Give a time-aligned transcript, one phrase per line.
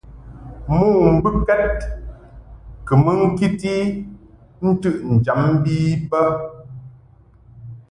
[0.67, 0.77] Mo
[1.17, 1.77] mbɨkɛd
[2.87, 3.75] kɨ mɨ ŋkiti
[4.71, 5.75] ntɨʼnjam bi
[6.09, 6.21] bə.